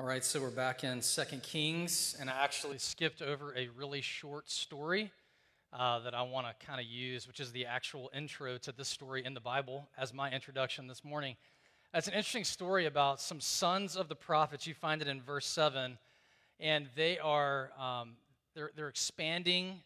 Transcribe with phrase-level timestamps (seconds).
[0.00, 4.00] All right, so we're back in Second Kings, and I actually skipped over a really
[4.00, 5.10] short story
[5.72, 8.86] uh, that I want to kind of use, which is the actual intro to this
[8.86, 11.34] story in the Bible as my introduction this morning.
[11.92, 14.68] It's an interesting story about some sons of the prophets.
[14.68, 15.98] You find it in verse 7,
[16.60, 18.12] and they are um,
[18.54, 19.80] they're, they're expanding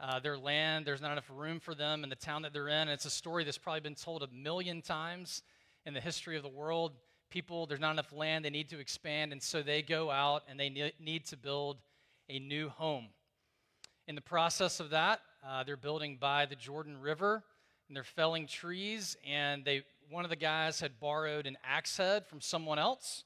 [0.00, 0.86] uh, their land.
[0.86, 2.88] There's not enough room for them in the town that they're in.
[2.88, 5.42] And it's a story that's probably been told a million times
[5.84, 6.92] in the history of the world
[7.30, 10.58] people, there's not enough land, they need to expand, and so they go out and
[10.58, 11.78] they need to build
[12.28, 13.06] a new home.
[14.06, 17.44] In the process of that, uh, they're building by the Jordan River,
[17.88, 22.26] and they're felling trees, and they one of the guys had borrowed an axe head
[22.26, 23.24] from someone else,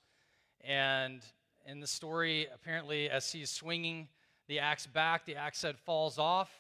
[0.63, 1.23] and
[1.67, 4.09] in the story, apparently, as he's swinging
[4.49, 6.51] the axe back, the axe head falls off,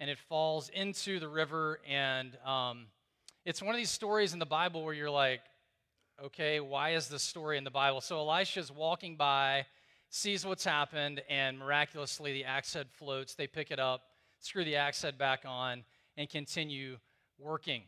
[0.00, 2.86] and it falls into the river, and um,
[3.44, 5.40] it's one of these stories in the Bible where you're like,
[6.24, 8.00] okay, why is this story in the Bible?
[8.00, 9.66] So Elisha's walking by,
[10.10, 13.34] sees what's happened, and miraculously the axe head floats.
[13.34, 14.02] They pick it up,
[14.38, 15.84] screw the axe head back on,
[16.16, 16.98] and continue
[17.38, 17.82] working.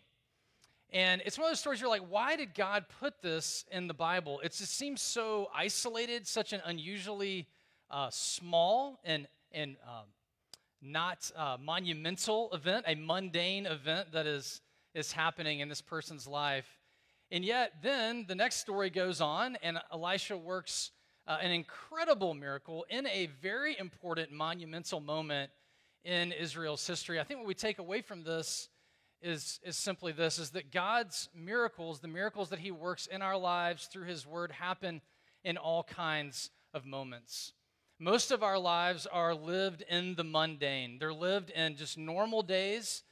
[0.90, 3.94] And it's one of those stories you're like, why did God put this in the
[3.94, 4.40] Bible?
[4.40, 7.48] It just seems so isolated, such an unusually
[7.90, 10.04] uh, small and, and um,
[10.80, 14.60] not uh, monumental event, a mundane event that is,
[14.94, 16.66] is happening in this person's life.
[17.32, 20.90] And yet, then the next story goes on, and Elisha works
[21.26, 25.50] uh, an incredible miracle in a very important, monumental moment
[26.04, 27.18] in Israel's history.
[27.18, 28.68] I think what we take away from this
[29.22, 33.38] is, is simply this is that God's miracles, the miracles that He works in our
[33.38, 35.00] lives through His Word, happen
[35.42, 37.54] in all kinds of moments.
[37.98, 40.98] Most of our lives are lived in the mundane.
[40.98, 43.04] They're lived in just normal days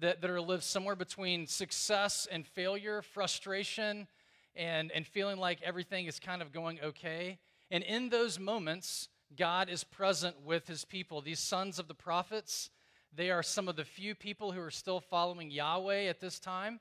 [0.00, 4.06] that, that are lived somewhere between success and failure, frustration,
[4.54, 7.38] and, and feeling like everything is kind of going okay.
[7.70, 11.20] And in those moments, God is present with his people.
[11.20, 12.70] These sons of the prophets,
[13.14, 16.80] they are some of the few people who are still following Yahweh at this time.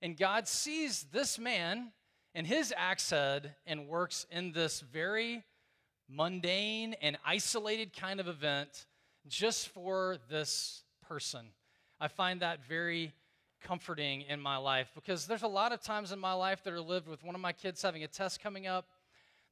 [0.00, 1.92] And God sees this man
[2.34, 5.44] and his axe head and works in this very
[6.08, 8.86] mundane and isolated kind of event
[9.28, 11.46] just for this person.
[12.02, 13.12] I find that very
[13.60, 16.80] comforting in my life because there's a lot of times in my life that are
[16.80, 18.86] lived with one of my kids having a test coming up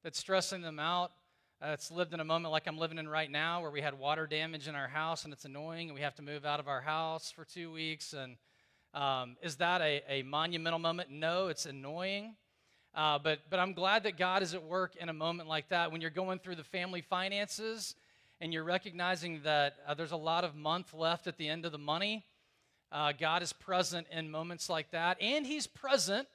[0.02, 1.12] that's stressing them out.
[1.62, 3.96] Uh, it's lived in a moment like I'm living in right now where we had
[3.96, 6.66] water damage in our house and it's annoying and we have to move out of
[6.66, 8.14] our house for two weeks.
[8.14, 8.36] And
[8.94, 11.08] um, is that a, a, monumental moment?
[11.08, 12.34] No, it's annoying.
[12.96, 15.92] Uh, but, but I'm glad that God is at work in a moment like that
[15.92, 17.94] when you're going through the family finances
[18.40, 21.70] and you're recognizing that uh, there's a lot of month left at the end of
[21.70, 22.24] the money
[22.92, 26.26] uh, God is present in moments like that, and He's present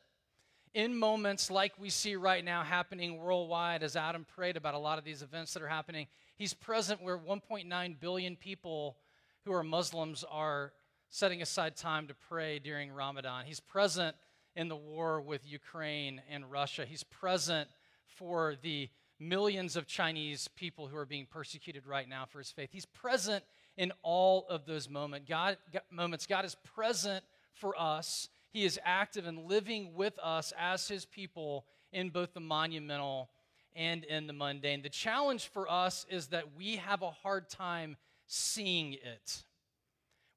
[0.74, 4.98] in moments like we see right now happening worldwide, as Adam prayed about a lot
[4.98, 6.08] of these events that are happening.
[6.36, 8.98] He's present where 1.9 billion people
[9.46, 10.74] who are Muslims are
[11.10, 13.46] setting aside time to pray during Ramadan.
[13.46, 14.18] He's present
[14.56, 16.86] in the war with Ukraine and Russia.
[16.86, 17.70] He's present
[18.06, 18.90] for the
[19.20, 22.70] millions of Chinese people who are being persecuted right now for his faith.
[22.72, 23.44] He's present
[23.78, 25.28] in all of those moment.
[25.28, 25.58] God,
[25.92, 26.26] moments.
[26.26, 28.30] God is present for us.
[28.52, 33.30] He is active and living with us as his people in both the monumental
[33.76, 34.82] and in the mundane.
[34.82, 37.98] The challenge for us is that we have a hard time
[38.28, 39.44] seeing it.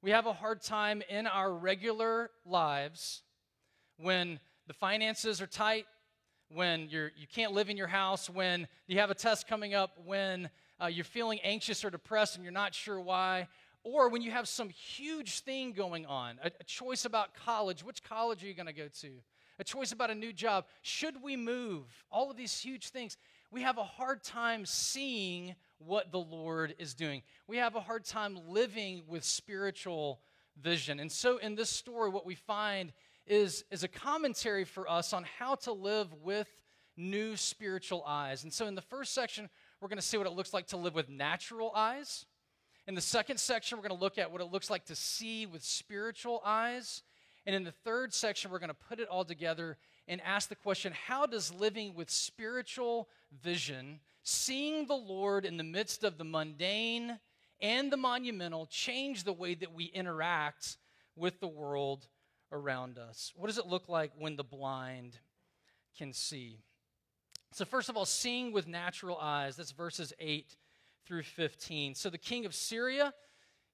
[0.01, 3.21] We have a hard time in our regular lives
[3.97, 5.85] when the finances are tight,
[6.49, 9.91] when you're, you can't live in your house, when you have a test coming up,
[10.05, 10.49] when
[10.81, 13.47] uh, you're feeling anxious or depressed and you're not sure why,
[13.83, 18.03] or when you have some huge thing going on, a, a choice about college, which
[18.03, 19.09] college are you going to go to?
[19.59, 21.85] A choice about a new job, should we move?
[22.11, 23.17] All of these huge things.
[23.51, 27.23] We have a hard time seeing what the Lord is doing.
[27.47, 30.21] We have a hard time living with spiritual
[30.61, 30.99] vision.
[30.99, 32.93] And so in this story, what we find
[33.29, 36.49] is, is a commentary for us on how to live with
[36.97, 38.43] new spiritual eyes.
[38.43, 39.49] And so in the first section,
[39.79, 42.25] we're going to see what it looks like to live with natural eyes.
[42.87, 45.45] In the second section, we're going to look at what it looks like to see
[45.45, 47.03] with spiritual eyes.
[47.45, 49.77] And in the third section, we're going to put it all together
[50.07, 53.07] and ask the question how does living with spiritual
[53.43, 57.19] vision, seeing the Lord in the midst of the mundane
[57.61, 60.77] and the monumental, change the way that we interact
[61.15, 62.07] with the world
[62.51, 63.33] around us?
[63.35, 65.17] What does it look like when the blind
[65.97, 66.59] can see?
[67.51, 69.55] So, first of all, seeing with natural eyes.
[69.55, 70.55] That's verses 8
[71.05, 71.95] through 15.
[71.95, 73.13] So, the king of Syria,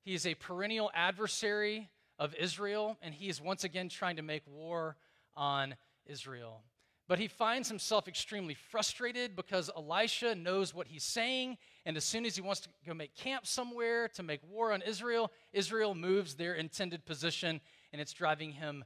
[0.04, 4.44] he is a perennial adversary of Israel, and he is once again trying to make
[4.48, 4.95] war
[5.36, 5.75] on
[6.06, 6.63] Israel.
[7.07, 11.57] But he finds himself extremely frustrated because Elisha knows what he's saying.
[11.86, 14.81] And as soon as he wants to go make camp somewhere to make war on
[14.81, 17.62] Israel, Israel moves their intended position,
[17.95, 18.83] and it's driving him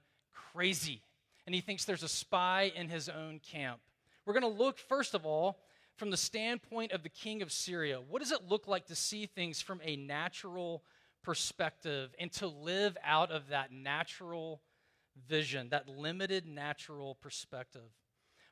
[0.54, 1.02] crazy.
[1.48, 3.80] And he thinks there's a spy in his own camp.
[4.24, 5.58] We're going to look, first of all,
[5.96, 8.02] from the standpoint of the king of Syria.
[8.08, 10.84] What does it look like to see things from a natural
[11.24, 14.62] perspective and to live out of that natural
[15.28, 17.90] vision, that limited natural perspective?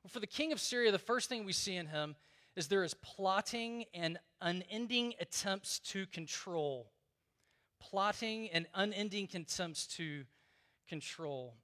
[0.03, 2.15] Well, for the king of Syria, the first thing we see in him
[2.55, 6.89] is there is plotting and unending attempts to control.
[7.79, 10.23] Plotting and unending attempts to
[10.87, 11.55] control.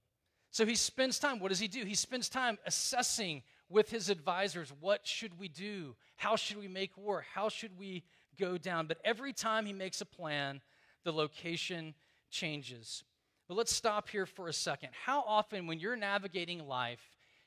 [0.51, 1.83] So he spends time, what does he do?
[1.83, 5.95] He spends time assessing with his advisors what should we do?
[6.15, 7.25] How should we make war?
[7.33, 8.03] How should we
[8.39, 8.87] go down?
[8.87, 10.61] But every time he makes a plan,
[11.03, 11.95] the location
[12.29, 13.03] changes.
[13.47, 14.89] But let's stop here for a second.
[15.05, 17.01] How often, when you're navigating life,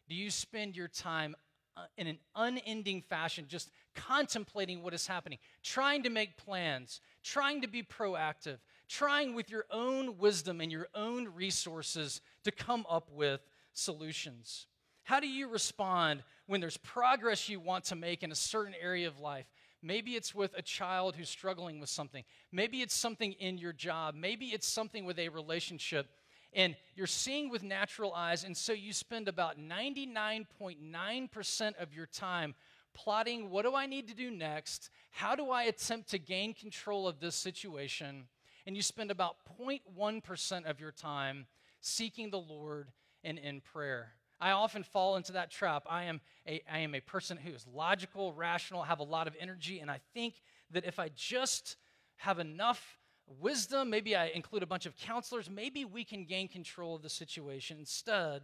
[0.08, 1.34] do you spend your time
[1.76, 7.60] uh, in an unending fashion just contemplating what is happening, trying to make plans, trying
[7.62, 13.10] to be proactive, trying with your own wisdom and your own resources to come up
[13.12, 13.40] with
[13.72, 14.66] solutions?
[15.04, 19.06] How do you respond when there's progress you want to make in a certain area
[19.06, 19.46] of life?
[19.82, 22.24] Maybe it's with a child who's struggling with something.
[22.50, 24.14] Maybe it's something in your job.
[24.16, 26.08] Maybe it's something with a relationship
[26.56, 32.54] and you're seeing with natural eyes, and so you spend about 99.9% of your time
[32.94, 34.88] plotting what do I need to do next?
[35.10, 38.24] How do I attempt to gain control of this situation?
[38.66, 41.46] And you spend about 0.1% of your time
[41.80, 42.88] seeking the Lord
[43.22, 44.12] and in prayer.
[44.40, 45.84] I often fall into that trap.
[45.88, 49.34] I am a, I am a person who is logical, rational, have a lot of
[49.40, 50.34] energy, and I think
[50.72, 51.76] that if I just
[52.16, 52.98] have enough
[53.40, 57.10] wisdom, maybe I include a bunch of counselors, maybe we can gain control of the
[57.10, 58.42] situation instead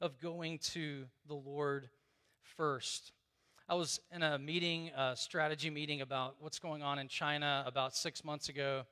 [0.00, 1.88] of going to the Lord
[2.56, 3.12] first.
[3.68, 7.96] I was in a meeting, a strategy meeting about what's going on in China about
[7.96, 8.84] six months ago,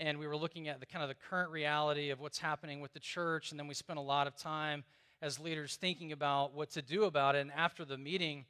[0.00, 2.92] and we were looking at the kind of the current reality of what's happening with
[2.92, 4.82] the church, and then we spent a lot of time
[5.22, 7.40] as leaders thinking about what to do about it.
[7.40, 8.46] And after the meeting,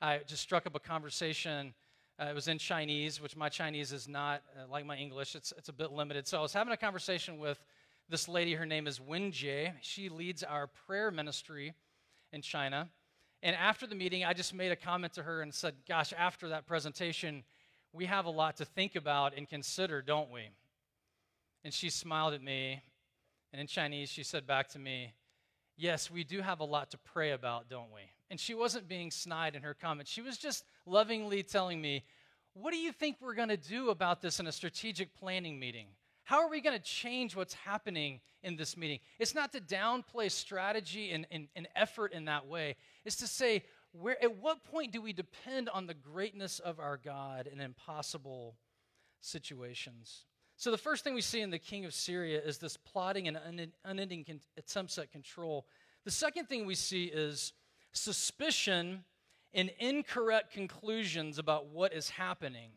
[0.00, 1.74] I just struck up a conversation
[2.20, 5.34] uh, it was in Chinese, which my Chinese is not uh, like my English.
[5.34, 6.28] It's, it's a bit limited.
[6.28, 7.58] So I was having a conversation with
[8.08, 8.54] this lady.
[8.54, 9.72] Her name is Wen Jie.
[9.80, 11.74] She leads our prayer ministry
[12.32, 12.88] in China.
[13.42, 16.48] And after the meeting, I just made a comment to her and said, Gosh, after
[16.50, 17.42] that presentation,
[17.92, 20.50] we have a lot to think about and consider, don't we?
[21.64, 22.82] And she smiled at me.
[23.52, 25.14] And in Chinese, she said back to me,
[25.76, 28.02] Yes, we do have a lot to pray about, don't we?
[28.30, 30.06] And she wasn't being snide in her comment.
[30.08, 32.04] She was just lovingly telling me,
[32.52, 35.88] What do you think we're going to do about this in a strategic planning meeting?
[36.24, 39.00] How are we going to change what's happening in this meeting?
[39.18, 42.76] It's not to downplay strategy and, and, and effort in that way.
[43.04, 46.96] It's to say, where, at what point do we depend on the greatness of our
[46.96, 48.56] God in impossible
[49.20, 50.24] situations?
[50.56, 53.38] So, the first thing we see in the king of Syria is this plotting and
[53.84, 55.66] unending attempts at control.
[56.04, 57.52] The second thing we see is
[57.92, 59.04] suspicion
[59.52, 62.70] and incorrect conclusions about what is happening.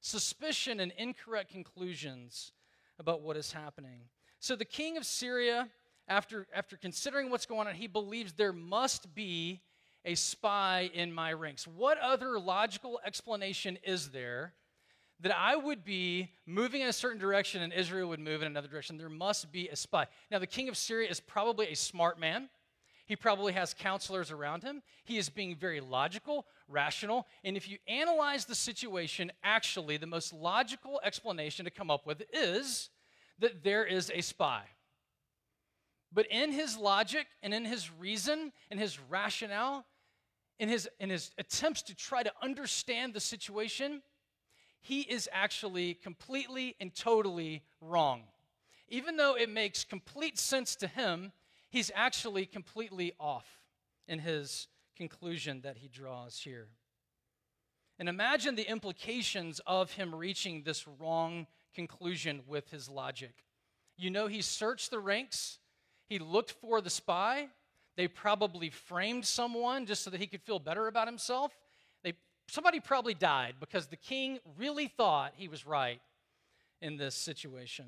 [0.00, 2.52] Suspicion and incorrect conclusions
[2.98, 4.00] about what is happening.
[4.38, 5.68] So the king of Syria,
[6.08, 9.60] after, after considering what's going on, he believes there must be
[10.04, 11.66] a spy in my ranks.
[11.66, 14.54] What other logical explanation is there
[15.20, 18.68] that I would be moving in a certain direction and Israel would move in another
[18.68, 18.98] direction?
[18.98, 20.06] There must be a spy.
[20.30, 22.48] Now, the king of Syria is probably a smart man.
[23.06, 24.82] He probably has counselors around him.
[25.04, 27.26] He is being very logical, rational.
[27.44, 32.22] And if you analyze the situation, actually, the most logical explanation to come up with
[32.32, 32.90] is
[33.38, 34.62] that there is a spy.
[36.12, 39.86] But in his logic and in his reason and his rationale,
[40.58, 44.02] in his, in his attempts to try to understand the situation,
[44.86, 48.22] he is actually completely and totally wrong.
[48.88, 51.32] Even though it makes complete sense to him,
[51.68, 53.46] he's actually completely off
[54.06, 56.68] in his conclusion that he draws here.
[57.98, 63.34] And imagine the implications of him reaching this wrong conclusion with his logic.
[63.96, 65.58] You know, he searched the ranks,
[66.08, 67.48] he looked for the spy.
[67.96, 71.50] They probably framed someone just so that he could feel better about himself.
[72.48, 76.00] Somebody probably died because the king really thought he was right
[76.80, 77.86] in this situation.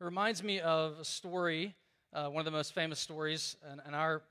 [0.00, 1.74] It reminds me of a story
[2.12, 4.22] uh, one of the most famous stories in, in our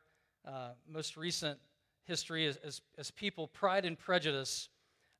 [0.48, 1.60] uh, most recent
[2.06, 4.70] history is, as, as people, Pride and Prejudice.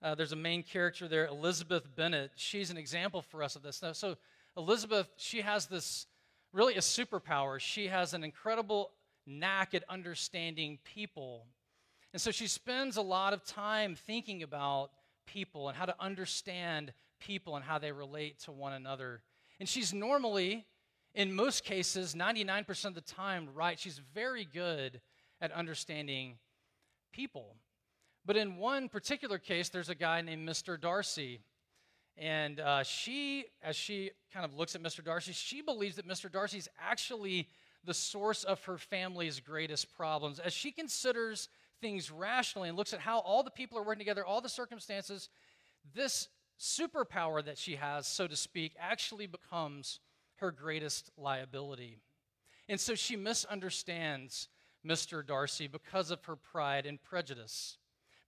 [0.02, 2.32] Uh, there's a main character there, Elizabeth Bennet.
[2.36, 3.82] She's an example for us of this.
[3.82, 4.16] Now, so,
[4.56, 6.08] Elizabeth, she has this
[6.52, 7.60] really a superpower.
[7.60, 8.92] She has an incredible
[9.28, 11.46] knack at understanding people.
[12.18, 14.90] And so she spends a lot of time thinking about
[15.28, 19.22] people and how to understand people and how they relate to one another.
[19.60, 20.66] And she's normally,
[21.14, 23.78] in most cases, 99% of the time, right.
[23.78, 25.00] She's very good
[25.42, 26.40] at understanding
[27.14, 27.54] people.
[28.26, 30.82] But in one particular case, there's a guy named Mr.
[30.82, 31.42] Darcy.
[32.18, 35.06] And uh, she, as she kind of looks at Mr.
[35.06, 36.32] Darcy, she believes that Mr.
[36.32, 37.48] Darcy is actually
[37.86, 40.40] the source of her family's greatest problems.
[40.40, 41.48] As she considers
[41.82, 45.30] things rationally and looks at how all the people are working together, all the circumstances,
[45.94, 46.28] this
[46.60, 50.00] superpower that she has, so to speak, actually becomes
[50.36, 51.98] her greatest liability.
[52.70, 54.50] And so she misunderstands
[54.86, 55.26] Mr.
[55.26, 57.78] Darcy because of her pride and prejudice.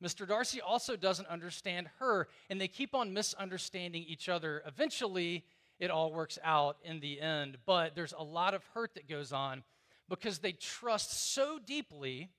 [0.03, 0.27] Mr.
[0.27, 4.63] Darcy also doesn't understand her, and they keep on misunderstanding each other.
[4.65, 5.43] Eventually,
[5.79, 9.33] it all works out in the end, but there's a lot of hurt that goes
[9.33, 9.63] on
[10.07, 12.29] because they trust so deeply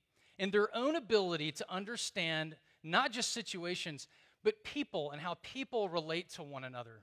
[0.41, 4.09] in their own ability to understand not just situations,
[4.43, 7.03] but people and how people relate to one another.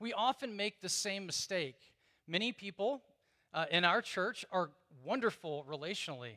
[0.00, 1.76] We often make the same mistake.
[2.26, 3.00] Many people
[3.54, 4.70] uh, in our church are
[5.04, 6.32] wonderful relationally.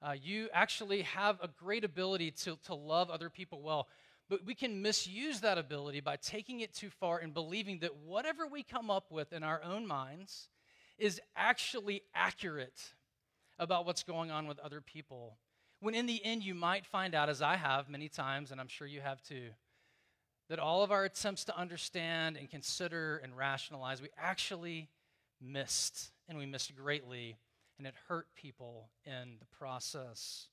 [0.00, 3.86] Uh, you actually have a great ability to, to love other people well,
[4.30, 8.46] but we can misuse that ability by taking it too far and believing that whatever
[8.46, 10.48] we come up with in our own minds
[10.96, 12.94] is actually accurate
[13.58, 15.36] about what's going on with other people.
[15.80, 18.68] When in the end, you might find out, as I have many times, and I'm
[18.68, 19.50] sure you have too,
[20.48, 24.88] that all of our attempts to understand and consider and rationalize, we actually
[25.40, 27.36] missed, and we missed greatly,
[27.78, 30.46] and it hurt people in the process.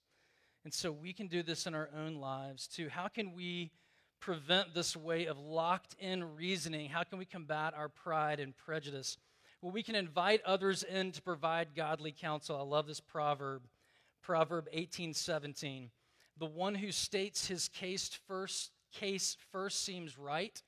[0.65, 2.89] And so we can do this in our own lives too.
[2.89, 3.72] How can we
[4.20, 6.89] prevent this way of locked in reasoning?
[6.89, 9.18] How can we combat our pride and prejudice?
[9.62, 12.58] Well, we can invite others in to provide godly counsel.
[12.58, 13.63] I love this proverb,
[14.24, 15.89] Proverb 18:17.
[16.38, 20.62] The one who states his case first case first seems right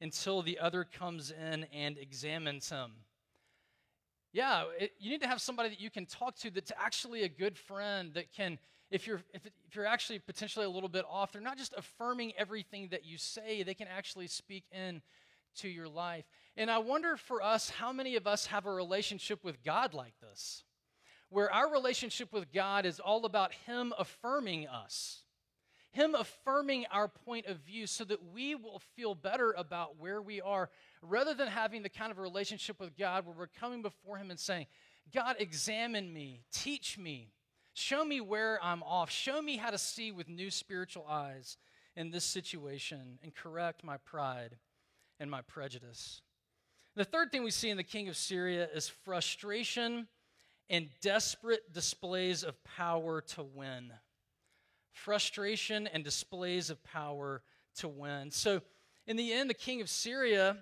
[0.00, 2.92] until the other comes in and examines him.
[4.32, 7.28] Yeah, it, you need to have somebody that you can talk to that's actually a
[7.28, 8.58] good friend that can,
[8.90, 12.32] if you're, if, if you're actually potentially a little bit off, they're not just affirming
[12.36, 15.02] everything that you say, they can actually speak in
[15.56, 16.24] to your life.
[16.56, 20.14] And I wonder for us, how many of us have a relationship with God like
[20.20, 20.64] this?
[21.34, 25.24] Where our relationship with God is all about Him affirming us.
[25.90, 30.40] Him affirming our point of view so that we will feel better about where we
[30.40, 30.70] are,
[31.02, 34.38] rather than having the kind of relationship with God where we're coming before Him and
[34.38, 34.66] saying,
[35.12, 37.32] God, examine me, teach me,
[37.72, 41.56] show me where I'm off, show me how to see with new spiritual eyes
[41.96, 44.56] in this situation, and correct my pride
[45.18, 46.22] and my prejudice.
[46.94, 50.06] The third thing we see in the king of Syria is frustration
[50.70, 53.92] and desperate displays of power to win
[54.94, 57.42] frustration and displays of power
[57.76, 58.30] to win.
[58.30, 58.62] So,
[59.06, 60.56] in the end, the king of Syria,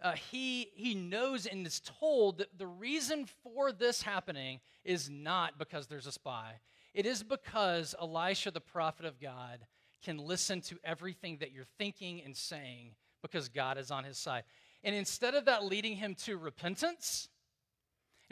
[0.00, 5.58] uh, he, he knows and is told that the reason for this happening is not
[5.58, 6.60] because there's a spy.
[6.94, 9.66] It is because Elisha, the prophet of God,
[10.04, 14.44] can listen to everything that you're thinking and saying because God is on his side.
[14.84, 17.28] And instead of that leading him to repentance,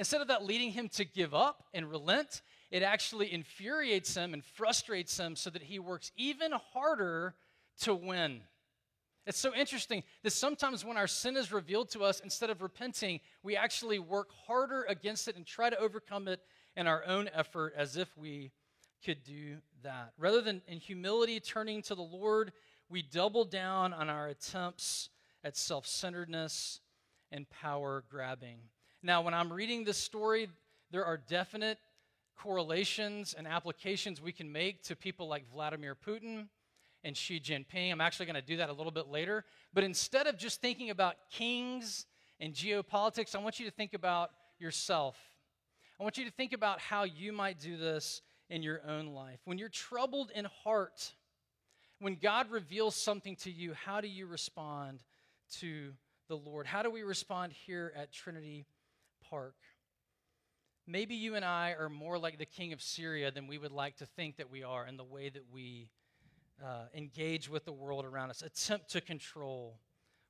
[0.00, 2.40] instead of that leading him to give up and relent,
[2.70, 7.34] it actually infuriates him and frustrates him so that he works even harder
[7.82, 8.40] to win.
[9.26, 13.20] It's so interesting that sometimes when our sin is revealed to us, instead of repenting,
[13.42, 16.40] we actually work harder against it and try to overcome it
[16.76, 18.52] in our own effort as if we
[19.04, 20.14] could do that.
[20.16, 22.52] Rather than in humility turning to the Lord,
[22.88, 25.10] we double down on our attempts
[25.44, 26.80] at self centeredness
[27.30, 28.60] and power grabbing.
[29.02, 30.48] Now, when I'm reading this story,
[30.90, 31.78] there are definite
[32.36, 36.48] correlations and applications we can make to people like Vladimir Putin
[37.02, 37.90] and Xi Jinping.
[37.90, 39.44] I'm actually going to do that a little bit later.
[39.72, 42.04] But instead of just thinking about kings
[42.40, 45.16] and geopolitics, I want you to think about yourself.
[45.98, 49.40] I want you to think about how you might do this in your own life.
[49.46, 51.14] When you're troubled in heart,
[52.00, 55.02] when God reveals something to you, how do you respond
[55.58, 55.92] to
[56.28, 56.66] the Lord?
[56.66, 58.66] How do we respond here at Trinity
[59.30, 59.54] Park?
[60.90, 63.96] maybe you and I are more like the king of Syria than we would like
[63.98, 65.88] to think that we are in the way that we
[66.62, 69.78] uh, engage with the world around us, attempt to control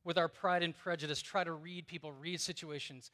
[0.05, 3.11] with our pride and prejudice, try to read people, read situations,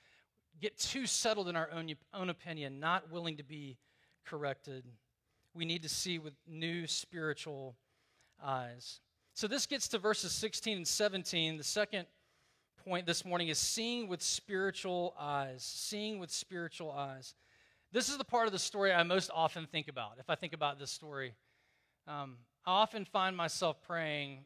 [0.61, 3.77] get too settled in our own, own opinion, not willing to be
[4.25, 4.85] corrected.
[5.55, 7.77] We need to see with new spiritual
[8.43, 9.01] eyes.
[9.35, 11.57] So this gets to verses 16 and 17.
[11.57, 12.07] The second
[12.87, 15.65] point this morning is seeing with spiritual eyes.
[15.65, 17.35] Seeing with spiritual eyes.
[17.91, 20.53] this is the part of the story I most often think about if I think
[20.53, 21.35] about this story.
[22.07, 24.45] Um, I often find myself praying,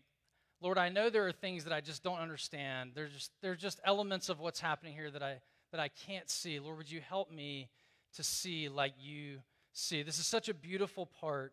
[0.62, 2.92] Lord, I know there are things that I just don't understand.
[2.94, 5.40] There's just, there's just elements of what's happening here that I,
[5.72, 6.58] that I can't see.
[6.60, 7.68] Lord, would you help me
[8.14, 9.40] to see like you
[9.74, 10.02] see?
[10.02, 11.52] This is such a beautiful part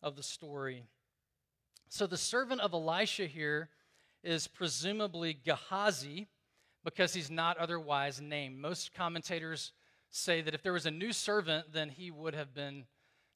[0.00, 0.84] of the story.
[1.88, 3.68] So the servant of Elisha here
[4.24, 6.28] is presumably Gehazi
[6.84, 8.58] because he's not otherwise named.
[8.58, 9.72] Most commentators
[10.10, 12.84] say that if there was a new servant, then he would have been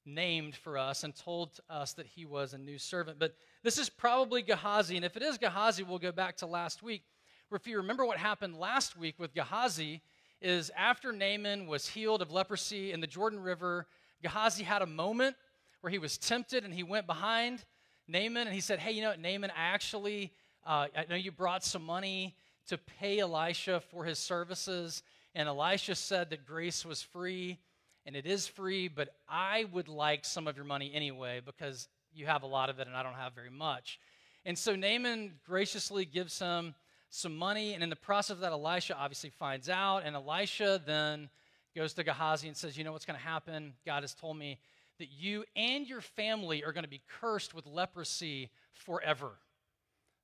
[0.05, 3.19] named for us and told us that he was a new servant.
[3.19, 4.95] But this is probably Gehazi.
[4.95, 7.03] And if it is Gehazi, we'll go back to last week.
[7.49, 10.01] Where if you remember what happened last week with Gehazi,
[10.41, 13.87] is after Naaman was healed of leprosy in the Jordan River,
[14.21, 15.35] Gehazi had a moment
[15.81, 17.63] where he was tempted and he went behind
[18.07, 20.33] Naaman and he said, Hey, you know what, Naaman, I actually,
[20.65, 22.35] uh, I know you brought some money
[22.67, 25.03] to pay Elisha for his services.
[25.35, 27.59] And Elisha said that grace was free,
[28.05, 32.25] and it is free, but I would like some of your money anyway because you
[32.25, 33.99] have a lot of it and I don't have very much.
[34.45, 36.73] And so Naaman graciously gives him
[37.09, 41.29] some money, and in the process of that, Elisha obviously finds out, and Elisha then
[41.75, 43.73] goes to Gehazi and says, You know what's going to happen?
[43.85, 44.59] God has told me
[44.99, 49.31] that you and your family are going to be cursed with leprosy forever.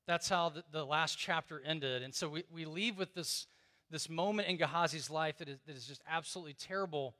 [0.07, 2.03] That's how the, the last chapter ended.
[2.03, 3.47] And so we, we leave with this,
[3.89, 7.15] this moment in Gehazi's life that is, that is just absolutely terrible.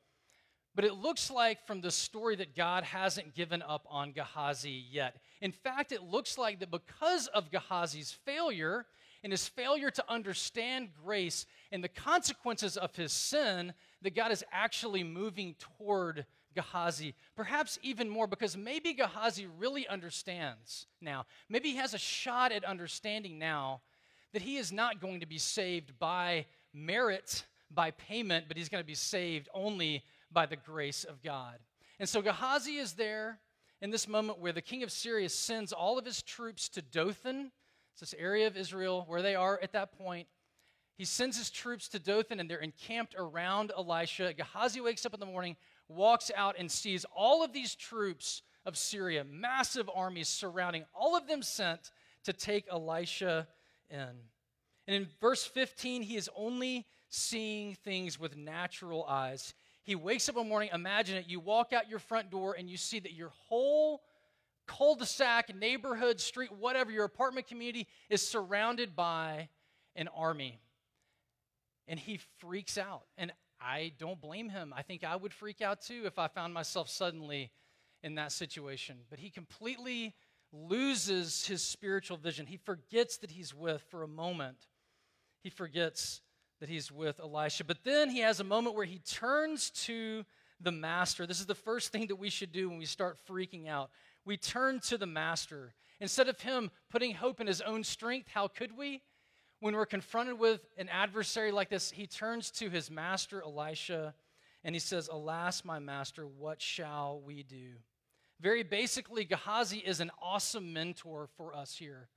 [0.76, 5.16] But it looks like from the story that God hasn't given up on Gehazi yet.
[5.42, 8.86] In fact, it looks like that because of Gehazi's failure
[9.24, 14.44] and his failure to understand grace and the consequences of his sin, that God is
[14.52, 16.26] actually moving toward
[16.56, 21.26] Gehazi, perhaps even more because maybe Gehazi really understands now.
[21.50, 23.82] Maybe he has a shot at understanding now
[24.34, 28.84] that he is not going to be saved by merit, by payment, but he's going
[28.84, 31.58] to be saved only by the grace of God.
[32.00, 33.40] And so Gehazi is there
[33.82, 37.52] in this moment where the king of Syria sends all of his troops to Dothan.
[37.94, 40.28] It's this area of Israel where they are at that point.
[40.98, 44.34] He sends his troops to Dothan and they're encamped around Elisha.
[44.34, 48.78] Gehazi wakes up in the morning, walks out and sees all of these troops of
[48.78, 51.92] Syria, massive armies surrounding, all of them sent
[52.24, 53.48] to take Elisha
[53.90, 54.10] in.
[54.88, 59.54] And in verse 15, he is only seeing things with natural eyes.
[59.84, 62.78] He wakes up one morning, imagine it, you walk out your front door and you
[62.78, 64.02] see that your whole
[64.68, 69.50] cul de sac, neighborhood, street, whatever, your apartment community is surrounded by
[69.96, 70.60] an army.
[71.88, 73.04] And he freaks out.
[73.18, 73.32] And
[73.66, 74.74] I don't blame him.
[74.76, 77.52] I think I would freak out too if I found myself suddenly
[78.04, 78.98] in that situation.
[79.10, 80.14] But he completely
[80.54, 82.46] loses his spiritual vision.
[82.46, 84.68] He forgets that he's with, for a moment,
[85.42, 86.22] he forgets
[86.60, 87.64] that he's with Elisha.
[87.64, 90.26] But then he has a moment where he turns to
[90.62, 91.26] the master.
[91.26, 93.90] This is the first thing that we should do when we start freaking out.
[94.26, 95.74] We turn to the master.
[96.00, 99.02] Instead of him putting hope in his own strength, how could we?
[99.60, 104.14] When we're confronted with an adversary like this, he turns to his master, Elisha,
[104.64, 107.70] and he says, Alas, my master, what shall we do?
[108.42, 112.10] Very basically, Gehazi is an awesome mentor for us here.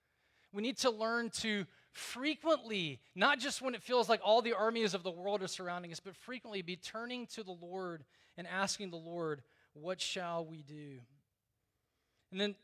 [0.53, 4.95] We need to learn to frequently, not just when it feels like all the armies
[4.95, 8.05] of the world are surrounding us, but frequently be turning to the Lord
[8.37, 9.43] and asking the Lord,
[9.75, 11.01] What shall we do?
[12.33, 12.57] And then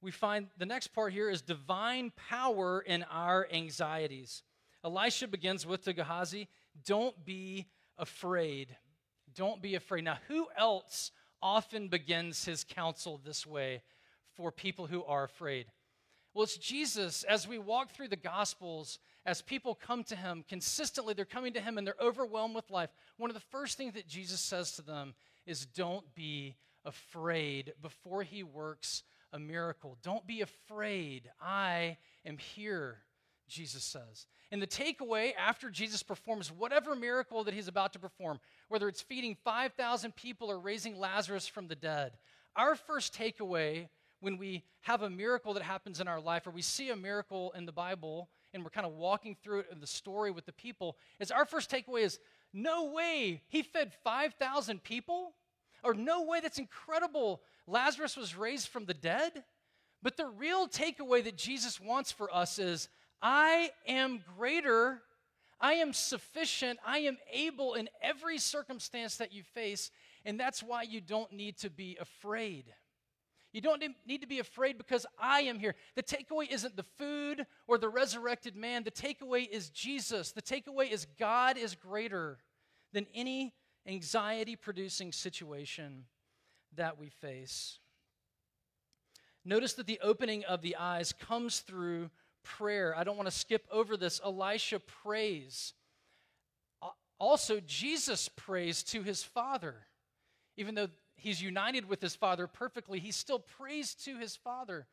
[0.00, 4.42] we find the next part here is divine power in our anxieties.
[4.84, 6.48] Elisha begins with the Gehazi,
[6.84, 7.66] don't be
[7.98, 8.76] afraid.
[9.34, 10.04] Don't be afraid.
[10.04, 11.10] Now, who else
[11.42, 13.82] often begins his counsel this way
[14.34, 15.66] for people who are afraid?
[16.34, 17.24] Well, it's Jesus.
[17.24, 21.60] As we walk through the Gospels, as people come to him consistently, they're coming to
[21.60, 22.90] him and they're overwhelmed with life.
[23.16, 25.14] One of the first things that Jesus says to them
[25.46, 29.02] is, Don't be afraid before he works
[29.36, 29.98] a miracle.
[30.02, 31.30] Don't be afraid.
[31.40, 32.98] I am here,
[33.46, 34.26] Jesus says.
[34.50, 39.02] And the takeaway after Jesus performs whatever miracle that he's about to perform, whether it's
[39.02, 42.12] feeding 5,000 people or raising Lazarus from the dead,
[42.56, 43.88] our first takeaway
[44.20, 47.52] when we have a miracle that happens in our life or we see a miracle
[47.56, 50.52] in the Bible and we're kind of walking through it in the story with the
[50.52, 52.18] people is our first takeaway is
[52.54, 55.34] no way he fed 5,000 people
[55.84, 59.44] or no way that's incredible Lazarus was raised from the dead.
[60.02, 62.88] But the real takeaway that Jesus wants for us is
[63.20, 65.02] I am greater,
[65.60, 69.90] I am sufficient, I am able in every circumstance that you face,
[70.24, 72.66] and that's why you don't need to be afraid.
[73.52, 75.74] You don't need to be afraid because I am here.
[75.94, 78.84] The takeaway isn't the food or the resurrected man.
[78.84, 80.32] The takeaway is Jesus.
[80.32, 82.38] The takeaway is God is greater
[82.92, 83.54] than any
[83.86, 86.04] anxiety producing situation
[86.76, 87.78] that we face.
[89.44, 92.10] Notice that the opening of the eyes comes through
[92.42, 92.94] prayer.
[92.96, 94.20] I don't want to skip over this.
[94.24, 95.72] Elisha prays.
[97.18, 99.74] Also, Jesus prays to his Father.
[100.56, 104.86] Even though he's united with his Father perfectly, he still prays to his Father.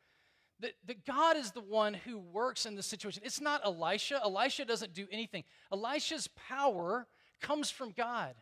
[0.60, 3.22] That, that God is the one who works in this situation.
[3.24, 4.20] It's not Elisha.
[4.22, 5.44] Elisha doesn't do anything.
[5.72, 7.06] Elisha's power
[7.40, 8.34] comes from God.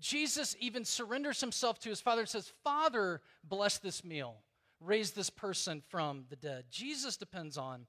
[0.00, 4.36] Jesus even surrenders himself to his Father and says, Father, bless this meal,
[4.80, 6.64] raise this person from the dead.
[6.70, 7.86] Jesus depends on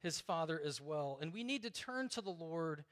[0.00, 1.18] his Father as well.
[1.20, 2.84] And we need to turn to the Lord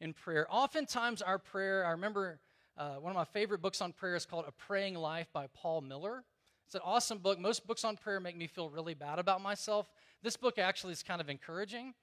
[0.00, 0.46] in prayer.
[0.50, 2.38] Oftentimes, our prayer, I remember
[2.76, 5.80] uh, one of my favorite books on prayer is called A Praying Life by Paul
[5.80, 6.22] Miller.
[6.66, 7.38] It's an awesome book.
[7.38, 9.88] Most books on prayer make me feel really bad about myself.
[10.22, 11.94] This book actually is kind of encouraging,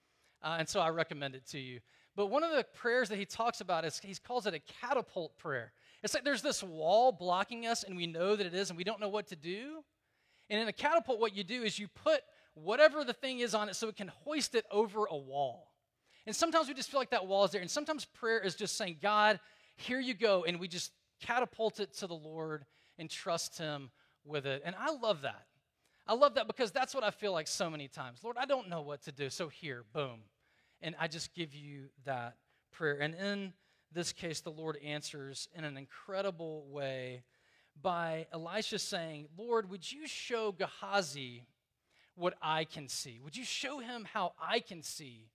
[0.43, 1.79] uh, and so I recommend it to you.
[2.15, 5.37] But one of the prayers that he talks about is he calls it a catapult
[5.37, 5.71] prayer.
[6.05, 8.83] It's like there's this wall blocking us, and we know that it is, and we
[8.83, 9.83] don't know what to do.
[10.51, 12.21] And in a catapult, what you do is you put
[12.53, 15.71] whatever the thing is on it so it can hoist it over a wall.
[16.27, 17.61] And sometimes we just feel like that wall is there.
[17.61, 19.39] And sometimes prayer is just saying, God,
[19.77, 20.43] here you go.
[20.47, 20.91] And we just
[21.21, 22.65] catapult it to the Lord
[22.99, 23.89] and trust Him
[24.23, 24.61] with it.
[24.63, 25.47] And I love that.
[26.05, 28.19] I love that because that's what I feel like so many times.
[28.23, 29.31] Lord, I don't know what to do.
[29.31, 30.19] So here, boom.
[30.83, 32.35] And I just give you that
[32.71, 32.99] prayer.
[33.01, 33.53] And in
[33.95, 37.23] this case, the Lord answers in an incredible way
[37.81, 41.43] by Elisha saying, Lord, would you show Gehazi
[42.13, 43.19] what I can see?
[43.23, 45.29] Would you show him how I can see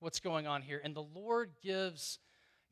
[0.00, 0.80] what's going on here?
[0.82, 2.18] And the Lord gives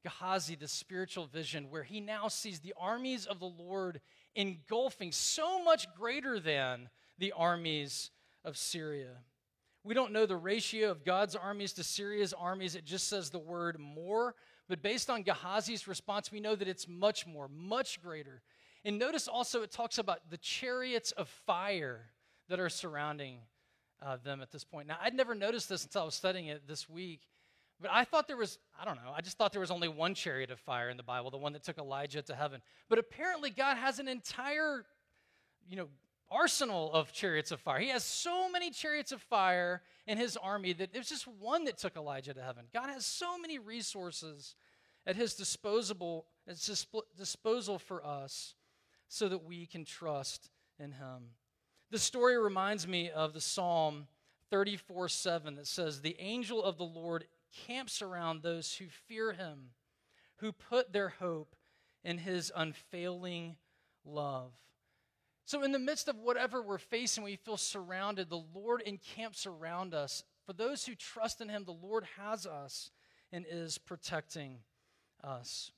[0.03, 4.01] Gehazi the spiritual vision where he now sees the armies of the Lord
[4.35, 8.11] engulfing so much greater than the armies
[8.45, 9.19] of Syria.
[9.85, 12.75] We don't know the ratio of God's armies to Syria's armies.
[12.75, 14.35] It just says the word more.
[14.69, 18.43] But based on Gehazi's response, we know that it's much more, much greater.
[18.85, 22.07] And notice also it talks about the chariots of fire
[22.49, 23.39] that are surrounding
[24.03, 24.89] uh, them at this point.
[24.89, 27.23] Now, I'd never noticed this until I was studying it this week,
[27.81, 30.15] but I thought there was, I don't know, I just thought there was only one
[30.15, 32.61] chariot of fire in the Bible, the one that took Elijah to heaven.
[32.89, 34.85] But apparently, God has an entire,
[35.69, 35.89] you know,
[36.31, 37.79] arsenal of chariots of fire.
[37.81, 41.79] He has so many chariots of fire in his army that there's just one that
[41.79, 42.65] took Elijah to heaven.
[42.73, 44.55] God has so many resources
[45.07, 46.57] at his disposable, at
[47.17, 48.55] disposal for us
[49.09, 51.31] so that we can trust in him.
[51.91, 54.09] The story reminds me of the Psalm
[54.51, 57.27] 34 7 that says, The angel of the Lord
[57.67, 59.71] camps around those who fear him,
[60.39, 61.55] who put their hope
[62.03, 63.57] in his unfailing
[64.05, 64.53] love.
[65.47, 68.29] So, in the midst of whatever we're facing, we feel surrounded.
[68.29, 70.25] The Lord encamps around us.
[70.45, 72.91] For those who trust in him, the Lord has us
[73.33, 74.59] and is protecting
[75.23, 75.71] us.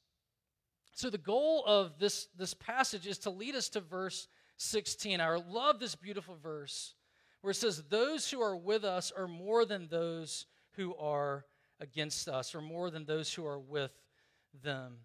[0.95, 4.27] So, the goal of this, this passage is to lead us to verse
[4.57, 5.21] 16.
[5.21, 6.95] I love this beautiful verse
[7.43, 11.45] where it says, Those who are with us are more than those who are
[11.79, 13.93] against us, or more than those who are with
[14.63, 14.97] them.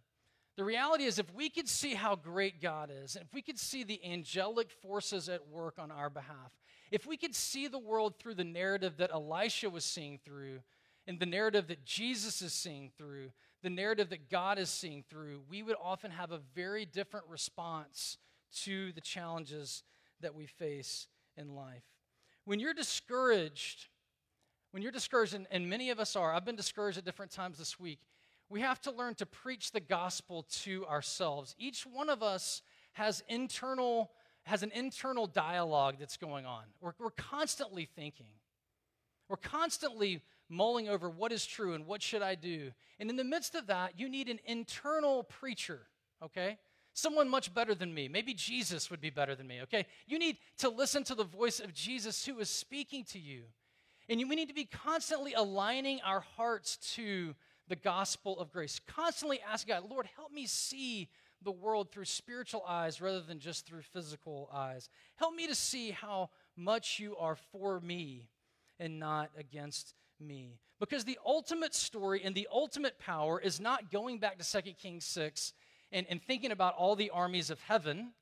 [0.55, 3.83] The reality is, if we could see how great God is, if we could see
[3.83, 6.51] the angelic forces at work on our behalf,
[6.91, 10.59] if we could see the world through the narrative that Elisha was seeing through,
[11.07, 13.31] and the narrative that Jesus is seeing through,
[13.63, 18.17] the narrative that God is seeing through, we would often have a very different response
[18.63, 19.83] to the challenges
[20.21, 21.83] that we face in life.
[22.45, 23.87] When you're discouraged,
[24.71, 27.57] when you're discouraged, and, and many of us are, I've been discouraged at different times
[27.57, 27.99] this week,
[28.49, 31.55] we have to learn to preach the gospel to ourselves.
[31.57, 32.61] Each one of us
[32.93, 34.11] has internal
[34.45, 36.63] has an internal dialogue that's going on.
[36.81, 38.27] We're, we're constantly thinking.
[39.29, 42.71] We're constantly mulling over what is true and what should I do.
[42.99, 45.79] And in the midst of that, you need an internal preacher,
[46.21, 46.57] okay?
[46.93, 48.07] someone much better than me.
[48.07, 49.85] Maybe Jesus would be better than me, okay?
[50.07, 53.43] You need to listen to the voice of Jesus who is speaking to you.
[54.07, 57.35] And we need to be constantly aligning our hearts to
[57.67, 58.79] the gospel of grace.
[58.87, 61.09] Constantly ask God, Lord, help me see
[61.41, 64.89] the world through spiritual eyes rather than just through physical eyes.
[65.15, 68.29] Help me to see how much you are for me
[68.79, 70.59] and not against me.
[70.79, 75.05] Because the ultimate story and the ultimate power is not going back to 2 Kings
[75.05, 75.53] 6
[75.91, 78.13] and, and thinking about all the armies of heaven,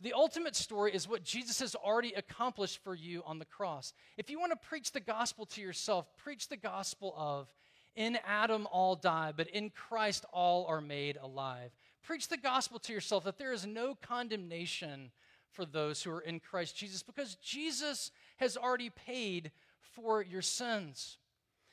[0.00, 3.94] the ultimate story is what Jesus has already accomplished for you on the cross.
[4.18, 7.48] If you want to preach the gospel to yourself, preach the gospel of
[7.96, 11.70] in Adam all die, but in Christ all are made alive.
[12.02, 15.10] Preach the gospel to yourself that there is no condemnation
[15.50, 21.16] for those who are in Christ Jesus because Jesus has already paid for your sins.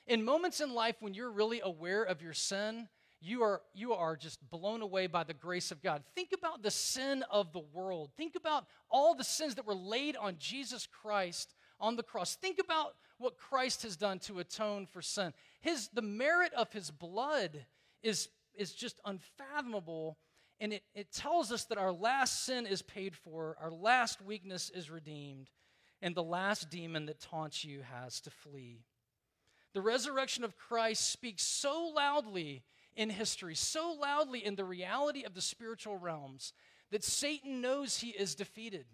[0.07, 2.87] In moments in life when you're really aware of your sin,
[3.21, 6.03] you are, you are just blown away by the grace of God.
[6.15, 8.11] Think about the sin of the world.
[8.17, 12.35] Think about all the sins that were laid on Jesus Christ on the cross.
[12.35, 15.33] Think about what Christ has done to atone for sin.
[15.63, 17.65] His, the merit of his blood
[18.03, 20.17] is, is just unfathomable.
[20.59, 24.69] And it, it tells us that our last sin is paid for, our last weakness
[24.69, 25.49] is redeemed,
[26.01, 28.83] and the last demon that taunts you has to flee.
[29.73, 32.63] The resurrection of Christ speaks so loudly
[32.95, 36.51] in history, so loudly in the reality of the spiritual realms,
[36.91, 38.85] that Satan knows he is defeated.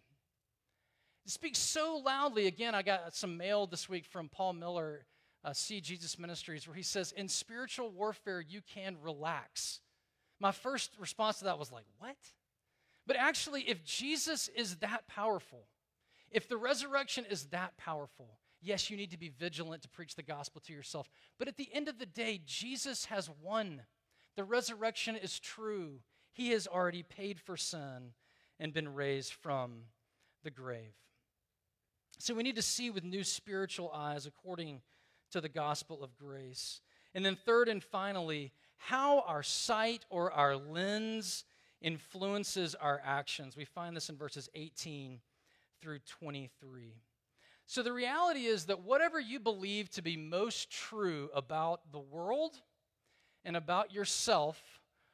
[1.25, 2.45] It speaks so loudly.
[2.47, 5.03] Again, I got some mail this week from Paul Miller,
[5.43, 9.79] uh, See Jesus Ministries, where he says, In spiritual warfare, you can relax.
[10.39, 12.17] My first response to that was like, What?
[13.07, 15.65] But actually, if Jesus is that powerful,
[16.31, 20.23] if the resurrection is that powerful, Yes, you need to be vigilant to preach the
[20.23, 21.09] gospel to yourself.
[21.37, 23.83] But at the end of the day, Jesus has won.
[24.35, 25.99] The resurrection is true.
[26.33, 28.13] He has already paid for sin
[28.59, 29.83] and been raised from
[30.43, 30.93] the grave.
[32.17, 34.81] So we need to see with new spiritual eyes according
[35.31, 36.81] to the gospel of grace.
[37.13, 41.43] And then, third and finally, how our sight or our lens
[41.81, 43.55] influences our actions.
[43.55, 45.19] We find this in verses 18
[45.81, 46.93] through 23.
[47.65, 52.59] So the reality is that whatever you believe to be most true about the world
[53.45, 54.61] and about yourself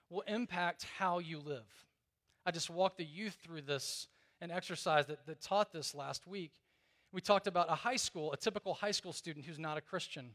[0.09, 1.65] will impact how you live.
[2.45, 4.07] I just walked the youth through this
[4.41, 6.51] an exercise that, that taught this last week.
[7.15, 10.31] We talked about a high school, a typical high school student who's not a Christian,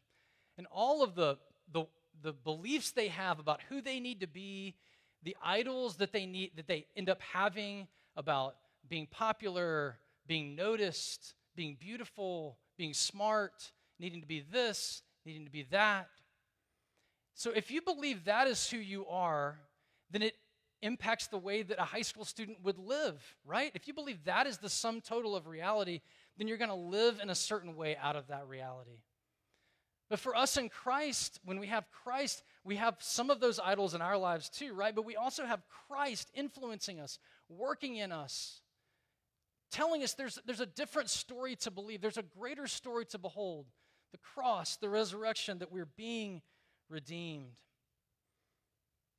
[0.56, 1.36] and all of the,
[1.70, 1.84] the,
[2.22, 4.76] the beliefs they have about who they need to be,
[5.22, 8.56] the idols that they need that they end up having about
[8.88, 15.64] being popular, being noticed, being beautiful, being smart, needing to be this, needing to be
[15.64, 16.08] that.
[17.34, 19.58] So if you believe that is who you are,
[20.10, 20.34] then it
[20.80, 23.70] impacts the way that a high school student would live, right?
[23.74, 26.00] If you believe that is the sum total of reality,
[26.40, 29.02] then you're going to live in a certain way out of that reality.
[30.08, 33.94] But for us in Christ, when we have Christ, we have some of those idols
[33.94, 34.94] in our lives too, right?
[34.94, 38.62] But we also have Christ influencing us, working in us
[39.70, 43.66] telling us there's, there's a different story to believe, there's a greater story to behold
[44.12, 46.42] the cross, the resurrection, that we're being
[46.88, 47.52] redeemed.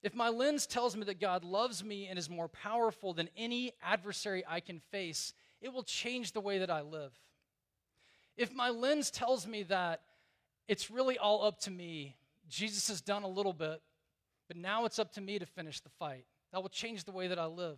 [0.04, 3.72] If my lens tells me that God loves me and is more powerful than any
[3.84, 7.14] adversary I can face, it will change the way that I live.
[8.38, 10.02] If my lens tells me that
[10.68, 12.16] it's really all up to me,
[12.50, 13.82] Jesus has done a little bit,
[14.48, 17.28] but now it's up to me to finish the fight, that will change the way
[17.28, 17.78] that I live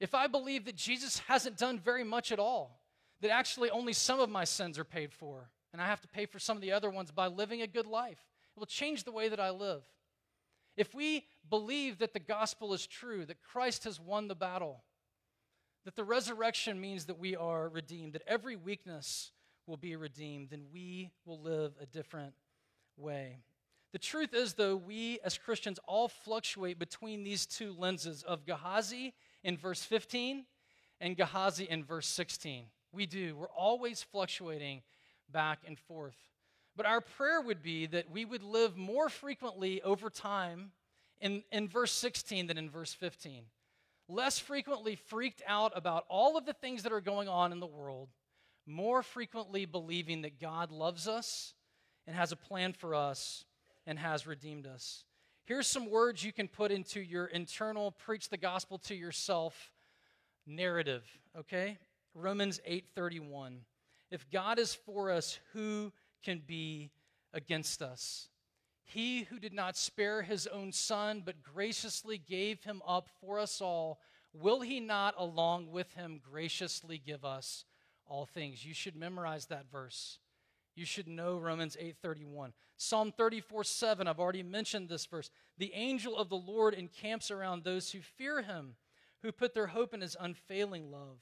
[0.00, 2.80] if I believe that Jesus hasn't done very much at all,
[3.20, 6.26] that actually only some of my sins are paid for, and I have to pay
[6.26, 8.20] for some of the other ones by living a good life,
[8.56, 9.82] it will change the way that I live.
[10.76, 14.84] If we believe that the gospel is true, that Christ has won the battle,
[15.88, 19.32] that the resurrection means that we are redeemed, that every weakness
[19.66, 22.34] will be redeemed, then we will live a different
[22.98, 23.38] way.
[23.92, 29.14] The truth is, though, we as Christians all fluctuate between these two lenses of Gehazi
[29.42, 30.44] in verse 15
[31.00, 32.66] and Gehazi in verse 16.
[32.92, 33.34] We do.
[33.34, 34.82] We're always fluctuating
[35.32, 36.18] back and forth.
[36.76, 40.72] But our prayer would be that we would live more frequently over time
[41.18, 43.44] in, in verse 16 than in verse 15.
[44.08, 47.66] Less frequently freaked out about all of the things that are going on in the
[47.66, 48.08] world,
[48.66, 51.54] more frequently believing that God loves us
[52.06, 53.44] and has a plan for us
[53.86, 55.04] and has redeemed us.
[55.44, 59.72] Here's some words you can put into your internal preach the gospel to yourself
[60.46, 61.04] narrative,
[61.36, 61.78] okay?
[62.14, 63.64] Romans 8:31.
[64.10, 65.92] If God is for us, who
[66.22, 66.90] can be
[67.32, 68.28] against us?
[68.88, 73.60] He who did not spare his own son but graciously gave him up for us
[73.60, 74.00] all,
[74.32, 77.66] will he not along with him graciously give us
[78.06, 78.64] all things?
[78.64, 80.18] You should memorize that verse.
[80.74, 82.54] You should know Romans 8:31.
[82.78, 85.28] Psalm 34 7, I've already mentioned this verse.
[85.58, 88.76] The angel of the Lord encamps around those who fear him,
[89.20, 91.18] who put their hope in his unfailing love.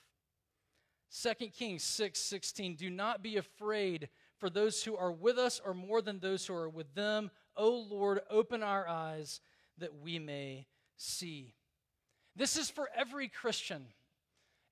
[1.10, 5.74] 2 Kings 6 16, do not be afraid, for those who are with us are
[5.74, 7.32] more than those who are with them.
[7.56, 9.40] O Lord, open our eyes
[9.78, 10.66] that we may
[10.96, 11.54] see.
[12.34, 13.86] This is for every Christian.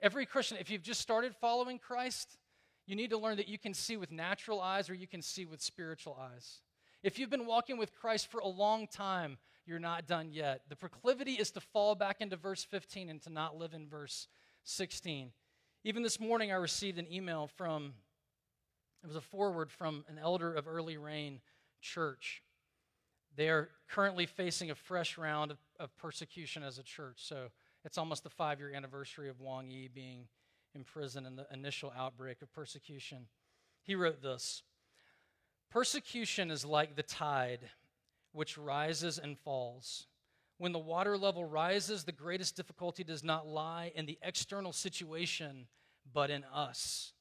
[0.00, 2.36] Every Christian, if you've just started following Christ,
[2.86, 5.46] you need to learn that you can see with natural eyes or you can see
[5.46, 6.60] with spiritual eyes.
[7.02, 10.62] If you've been walking with Christ for a long time, you're not done yet.
[10.68, 14.28] The proclivity is to fall back into verse 15 and to not live in verse
[14.64, 15.30] 16.
[15.84, 17.94] Even this morning, I received an email from,
[19.02, 21.40] it was a forward from an elder of Early Rain
[21.80, 22.42] Church
[23.36, 27.16] they are currently facing a fresh round of, of persecution as a church.
[27.18, 27.48] So
[27.84, 30.28] it's almost the five year anniversary of Wang Yi being
[30.74, 33.26] imprisoned in the initial outbreak of persecution.
[33.82, 34.62] He wrote this
[35.70, 37.70] Persecution is like the tide
[38.32, 40.06] which rises and falls.
[40.58, 45.66] When the water level rises, the greatest difficulty does not lie in the external situation,
[46.12, 47.12] but in us.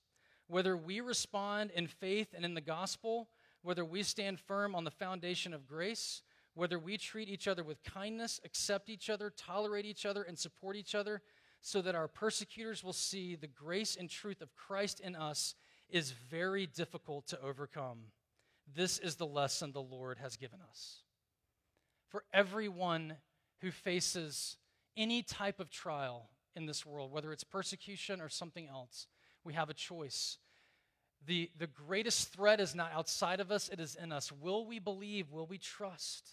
[0.47, 3.29] Whether we respond in faith and in the gospel,
[3.63, 6.21] whether we stand firm on the foundation of grace,
[6.53, 10.75] whether we treat each other with kindness, accept each other, tolerate each other, and support
[10.75, 11.21] each other,
[11.61, 15.55] so that our persecutors will see the grace and truth of Christ in us,
[15.89, 17.99] is very difficult to overcome.
[18.75, 20.99] This is the lesson the Lord has given us.
[22.09, 23.15] For everyone
[23.61, 24.57] who faces
[24.95, 29.07] any type of trial in this world, whether it's persecution or something else,
[29.43, 30.37] we have a choice.
[31.25, 34.31] The, the greatest threat is not outside of us, it is in us.
[34.31, 35.31] Will we believe?
[35.31, 36.31] Will we trust?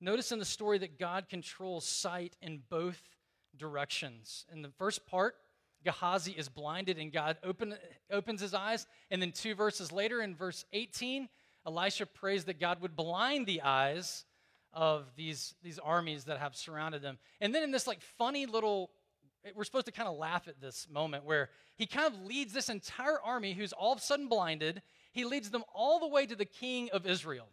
[0.00, 3.00] Notice in the story that God controls sight in both
[3.56, 4.44] directions.
[4.52, 5.36] In the first part,
[5.84, 7.76] Gehazi is blinded and God open,
[8.10, 8.86] opens his eyes.
[9.10, 11.28] And then two verses later, in verse 18,
[11.66, 14.24] Elisha prays that God would blind the eyes
[14.72, 17.18] of these, these armies that have surrounded them.
[17.40, 18.90] And then in this like funny little
[19.54, 22.68] we're supposed to kind of laugh at this moment where he kind of leads this
[22.68, 24.82] entire army who's all of a sudden blinded.
[25.12, 27.48] He leads them all the way to the king of Israel.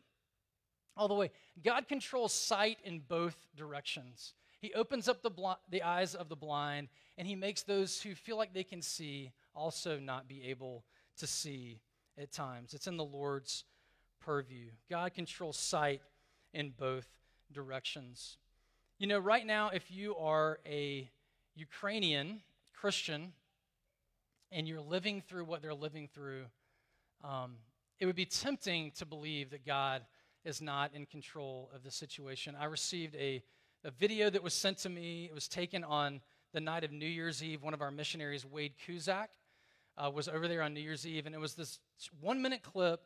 [0.96, 1.32] All the way.
[1.64, 4.34] God controls sight in both directions.
[4.60, 8.14] He opens up the, bl- the eyes of the blind, and he makes those who
[8.14, 10.84] feel like they can see also not be able
[11.18, 11.80] to see
[12.18, 12.74] at times.
[12.74, 13.64] It's in the Lord's
[14.20, 14.68] purview.
[14.90, 16.02] God controls sight
[16.54, 17.08] in both
[17.52, 18.38] directions.
[18.98, 21.10] You know, right now, if you are a
[21.60, 22.42] Ukrainian
[22.74, 23.34] Christian
[24.52, 26.46] and you're living through what they're living through,
[27.24, 27.58] um,
[28.00, 30.02] it would be tempting to believe that God
[30.46, 32.56] is not in control of the situation.
[32.60, 33.44] I received a,
[33.84, 35.26] a video that was sent to me.
[35.26, 36.22] It was taken on
[36.54, 37.62] the night of New Year's Eve.
[37.62, 39.28] One of our missionaries, Wade Kuzak,
[39.98, 41.80] uh, was over there on New Year's Eve, and it was this
[42.22, 43.02] one minute clip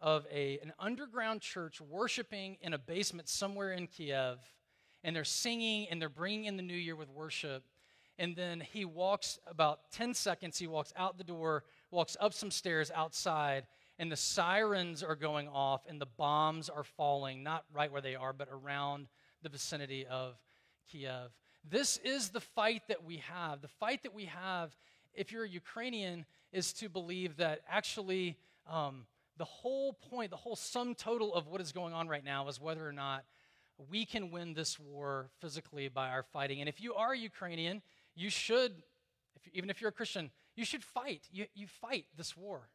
[0.00, 4.38] of a, an underground church worshiping in a basement somewhere in Kiev.
[5.04, 7.64] And they're singing and they're bringing in the new year with worship
[8.18, 12.50] and then he walks about 10 seconds, he walks out the door, walks up some
[12.50, 13.66] stairs outside,
[13.98, 18.14] and the sirens are going off and the bombs are falling, not right where they
[18.14, 19.06] are, but around
[19.42, 20.34] the vicinity of
[20.90, 21.30] Kiev.
[21.68, 23.60] This is the fight that we have.
[23.60, 24.76] The fight that we have,
[25.14, 28.36] if you're a Ukrainian, is to believe that actually
[28.68, 29.06] um,
[29.38, 32.60] the whole point, the whole sum total of what is going on right now is
[32.60, 33.24] whether or not
[33.90, 36.60] we can win this war physically by our fighting.
[36.60, 37.82] And if you are a Ukrainian,
[38.14, 38.82] you should,
[39.34, 41.22] if, even if you're a Christian, you should fight.
[41.30, 42.68] You, you fight this war.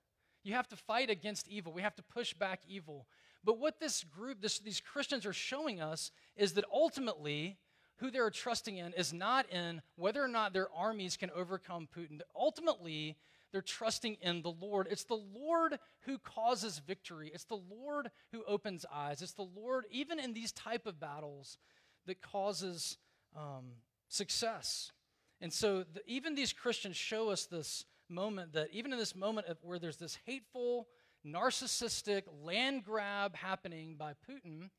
[0.43, 1.73] You have to fight against evil.
[1.73, 3.07] We have to push back evil.
[3.43, 7.57] But what this group, this, these Christians are showing us is that ultimately,
[7.97, 12.21] who they're trusting in is not in whether or not their armies can overcome Putin.
[12.35, 13.17] Ultimately,
[13.51, 14.87] they're trusting in the Lord.
[14.89, 17.31] It's the Lord who causes victory.
[17.33, 19.21] It's the Lord who opens eyes.
[19.21, 21.57] It's the Lord, even in these type of battles,
[22.05, 22.97] that causes
[23.35, 23.65] um,
[24.07, 24.91] success.
[25.39, 29.47] And so, the, even these Christians show us this moment that, even in this moment
[29.47, 30.87] of, where there's this hateful,
[31.25, 34.69] narcissistic land grab happening by Putin,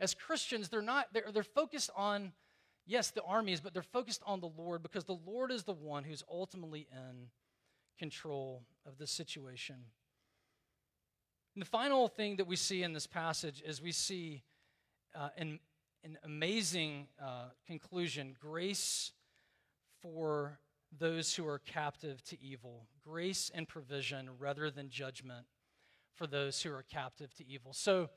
[0.00, 2.32] as Christians, they're not, they're, they're focused on,
[2.86, 6.04] yes, the armies, but they're focused on the Lord because the Lord is the one
[6.04, 7.28] who's ultimately in
[7.98, 9.76] control of the situation.
[11.54, 14.42] And the final thing that we see in this passage is we see
[15.14, 15.58] uh, an,
[16.04, 19.12] an amazing uh, conclusion grace
[20.00, 20.58] for
[20.96, 25.46] those who are captive to evil, grace and provision rather than judgment
[26.14, 27.72] for those who are captive to evil.
[27.72, 28.08] So,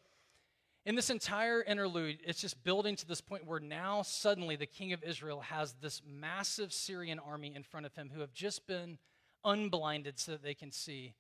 [0.86, 4.94] in this entire interlude, it's just building to this point where now suddenly the king
[4.94, 8.98] of Israel has this massive Syrian army in front of him who have just been
[9.44, 11.16] unblinded so that they can see.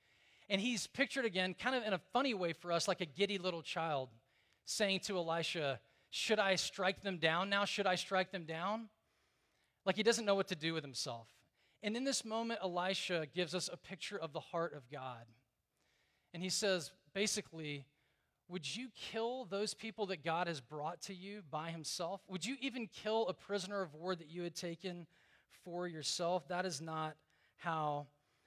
[0.49, 3.37] And he's pictured again, kind of in a funny way for us, like a giddy
[3.37, 4.09] little child
[4.65, 7.65] saying to Elisha, Should I strike them down now?
[7.65, 8.87] Should I strike them down?
[9.89, 11.27] Like he doesn't know what to do with himself.
[11.81, 15.25] And in this moment, Elisha gives us a picture of the heart of God.
[16.31, 17.85] And he says, basically,
[18.49, 22.21] would you kill those people that God has brought to you by himself?
[22.27, 25.07] Would you even kill a prisoner of war that you had taken
[25.63, 26.47] for yourself?
[26.49, 27.15] That is not
[27.57, 28.05] how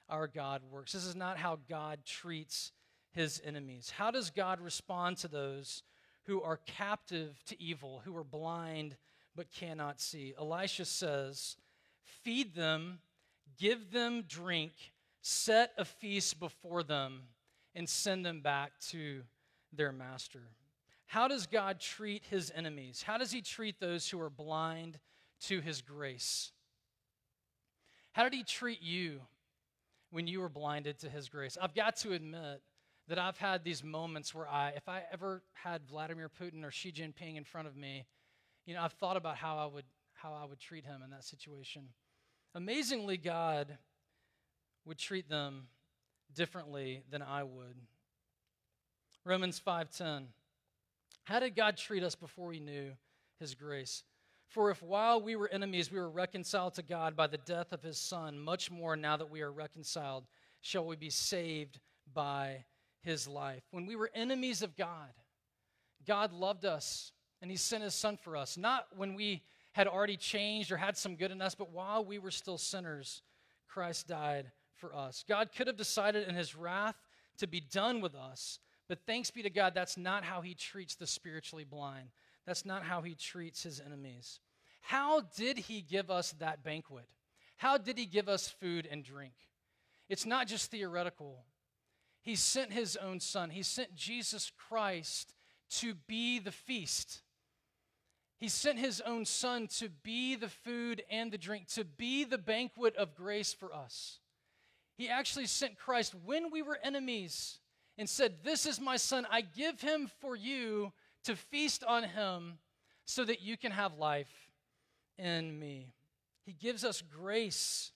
[0.08, 0.92] our God works.
[0.92, 2.70] This is not how God treats
[3.10, 3.92] his enemies.
[3.96, 5.82] How does God respond to those
[6.26, 8.96] who are captive to evil, who are blind
[9.36, 10.34] but cannot see.
[10.38, 11.56] Elisha says,
[12.04, 12.98] Feed them,
[13.58, 14.72] give them drink,
[15.20, 17.22] set a feast before them,
[17.74, 19.22] and send them back to
[19.72, 20.42] their master.
[21.06, 23.02] How does God treat his enemies?
[23.02, 24.98] How does he treat those who are blind
[25.42, 26.52] to his grace?
[28.12, 29.20] How did he treat you
[30.10, 31.56] when you were blinded to his grace?
[31.60, 32.62] I've got to admit
[33.08, 36.92] that I've had these moments where I, if I ever had Vladimir Putin or Xi
[36.92, 38.06] Jinping in front of me,
[38.66, 39.84] you know, I've thought about how I would
[40.14, 41.88] how I would treat him in that situation.
[42.54, 43.76] Amazingly, God
[44.84, 45.66] would treat them
[46.32, 47.76] differently than I would.
[49.24, 50.32] Romans 5:10.
[51.24, 52.96] How did God treat us before we knew
[53.38, 54.04] his grace?
[54.48, 57.82] For if while we were enemies we were reconciled to God by the death of
[57.82, 60.26] his son, much more now that we are reconciled
[60.60, 61.80] shall we be saved
[62.12, 62.64] by
[63.00, 63.62] his life.
[63.70, 65.12] When we were enemies of God,
[66.04, 70.16] God loved us and he sent his son for us, not when we had already
[70.16, 73.22] changed or had some good in us, but while we were still sinners,
[73.68, 75.24] Christ died for us.
[75.28, 76.96] God could have decided in his wrath
[77.38, 80.94] to be done with us, but thanks be to God, that's not how he treats
[80.94, 82.08] the spiritually blind.
[82.46, 84.40] That's not how he treats his enemies.
[84.80, 87.06] How did he give us that banquet?
[87.56, 89.34] How did he give us food and drink?
[90.08, 91.44] It's not just theoretical.
[92.20, 95.34] He sent his own son, he sent Jesus Christ
[95.78, 97.22] to be the feast.
[98.42, 102.38] He sent his own son to be the food and the drink, to be the
[102.38, 104.18] banquet of grace for us.
[104.98, 107.60] He actually sent Christ when we were enemies
[107.96, 109.28] and said, This is my son.
[109.30, 112.58] I give him for you to feast on him
[113.04, 114.50] so that you can have life
[115.18, 115.92] in me.
[116.44, 117.92] He gives us grace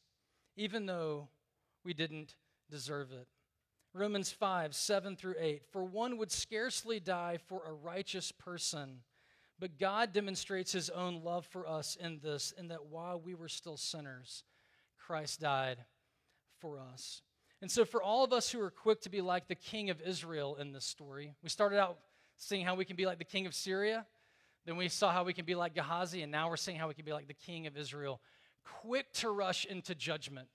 [0.56, 1.26] even though
[1.84, 2.36] we didn't
[2.70, 3.26] deserve it.
[3.92, 5.62] Romans 5, 7 through 8.
[5.72, 9.00] For one would scarcely die for a righteous person
[9.58, 13.48] but God demonstrates his own love for us in this, in that while we were
[13.48, 14.44] still sinners,
[14.98, 15.78] Christ died
[16.60, 17.22] for us.
[17.62, 20.00] And so, for all of us who are quick to be like the king of
[20.02, 21.98] Israel in this story, we started out
[22.36, 24.04] seeing how we can be like the king of Syria.
[24.66, 26.94] Then we saw how we can be like Gehazi, and now we're seeing how we
[26.94, 28.20] can be like the king of Israel.
[28.82, 30.48] Quick to rush into judgment,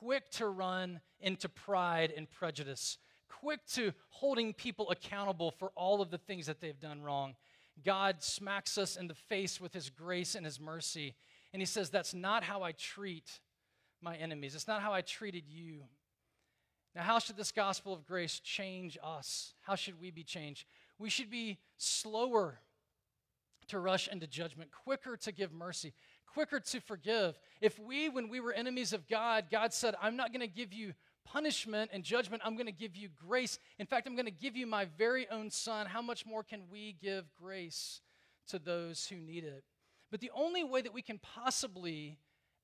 [0.00, 2.98] quick to run into pride and prejudice,
[3.40, 7.36] quick to holding people accountable for all of the things that they've done wrong
[7.84, 11.14] God smacks us in the face with his grace and his mercy.
[11.52, 13.40] And he says, That's not how I treat
[14.00, 14.54] my enemies.
[14.54, 15.82] It's not how I treated you.
[16.94, 19.54] Now, how should this gospel of grace change us?
[19.62, 20.66] How should we be changed?
[20.98, 22.58] We should be slower
[23.68, 25.94] to rush into judgment, quicker to give mercy,
[26.26, 27.38] quicker to forgive.
[27.60, 30.72] If we, when we were enemies of God, God said, I'm not going to give
[30.72, 30.92] you
[31.24, 33.58] punishment and judgment, I'm going to give you grace.
[33.78, 35.86] In fact, I'm going to give you my very own son.
[35.86, 38.00] How much more can we give grace
[38.48, 39.64] to those who need it?
[40.10, 42.18] But the only way that we can possibly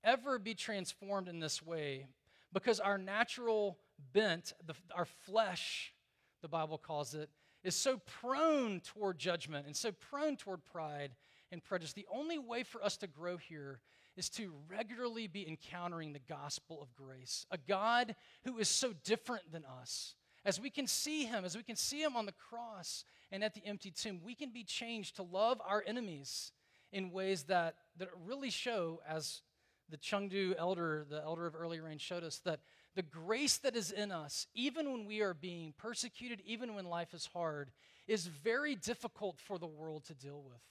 [0.04, 2.06] ever be transformed in this way,
[2.52, 3.78] because our natural
[4.12, 5.92] bent, the, our flesh,
[6.42, 7.30] the Bible calls it,
[7.64, 11.10] is so prone toward judgment and so prone toward pride
[11.50, 11.92] and prejudice.
[11.92, 13.80] The only way for us to grow here
[14.18, 19.52] is to regularly be encountering the gospel of grace, a God who is so different
[19.52, 20.14] than us.
[20.44, 23.54] As we can see him, as we can see him on the cross and at
[23.54, 26.52] the empty tomb, we can be changed to love our enemies
[26.92, 29.42] in ways that, that really show, as
[29.90, 32.60] the Chengdu elder, the elder of early rain, showed us, that
[32.94, 37.14] the grace that is in us, even when we are being persecuted, even when life
[37.14, 37.70] is hard,
[38.06, 40.62] is very difficult for the world to deal with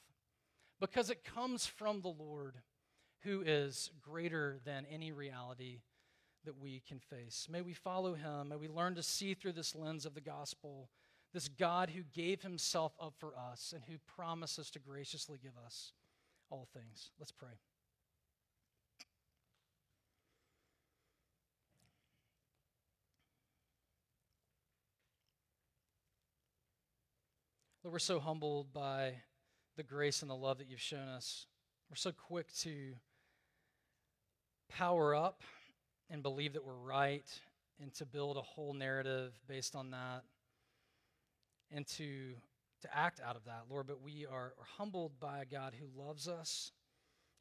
[0.80, 2.56] because it comes from the Lord
[3.28, 5.82] who is greater than any reality
[6.46, 7.46] that we can face.
[7.52, 8.50] May we follow him.
[8.50, 10.90] May we learn to see through this lens of the gospel
[11.34, 15.92] this God who gave himself up for us and who promises to graciously give us
[16.50, 17.12] all things.
[17.20, 17.50] Let's pray.
[27.84, 29.16] Lord, we're so humbled by
[29.76, 31.46] the grace and the love that you've shown us.
[31.90, 32.94] We're so quick to
[34.70, 35.42] power up
[36.10, 37.28] and believe that we're right
[37.82, 40.24] and to build a whole narrative based on that
[41.72, 42.34] and to
[42.82, 43.88] to act out of that lord.
[43.88, 46.72] But we are, are humbled by a god who loves us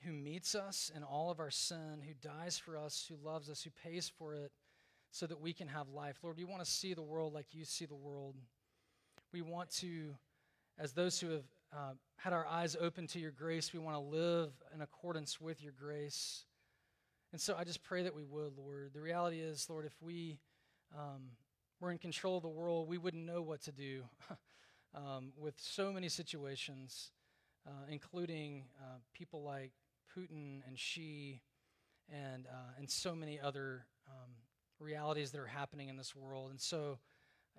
[0.03, 3.63] who meets us in all of our sin who dies for us who loves us
[3.63, 4.53] who pays for it
[5.11, 6.19] so that we can have life.
[6.23, 8.37] Lord we want to see the world like you see the world.
[9.33, 10.15] We want to
[10.79, 14.01] as those who have uh, had our eyes open to your grace we want to
[14.01, 16.45] live in accordance with your grace
[17.37, 18.93] and so I just pray that we would, Lord.
[18.95, 20.39] The reality is, Lord, if we
[20.97, 21.33] um,
[21.81, 24.05] were in control of the world, we wouldn't know what to do
[24.95, 27.11] um, with so many situations,
[27.67, 29.73] uh, including uh, people like
[30.17, 31.43] Putin and Xi
[32.09, 34.31] and, uh, and so many other um,
[34.81, 36.51] realities that are happening in this world.
[36.51, 37.01] And so,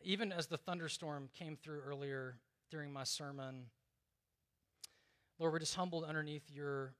[0.01, 2.39] even as the thunderstorm came through earlier
[2.71, 3.67] during my sermon.
[5.37, 6.95] Lord, we're just humbled underneath your,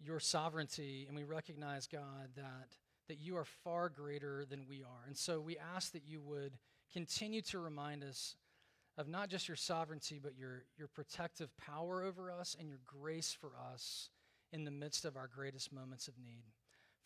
[0.00, 2.76] your sovereignty, and we recognize, God, that,
[3.08, 5.06] that you are far greater than we are.
[5.06, 6.58] And so we ask that you would
[6.92, 8.36] continue to remind us
[8.98, 13.36] of not just your sovereignty, but your, your protective power over us and your grace
[13.38, 14.10] for us
[14.52, 16.44] in the midst of our greatest moments of need.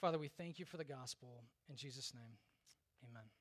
[0.01, 1.45] Father, we thank you for the gospel.
[1.69, 2.39] In Jesus' name,
[3.09, 3.40] amen.